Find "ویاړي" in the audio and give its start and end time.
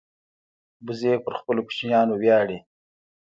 2.21-2.57